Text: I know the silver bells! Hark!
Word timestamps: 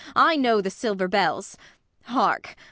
I 0.15 0.35
know 0.35 0.61
the 0.61 0.71
silver 0.71 1.07
bells! 1.07 1.55
Hark! 2.05 2.55